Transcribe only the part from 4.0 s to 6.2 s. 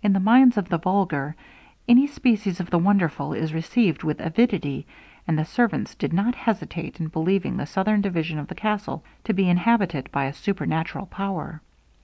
with avidity; and the servants did